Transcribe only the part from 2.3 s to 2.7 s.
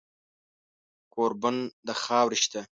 شه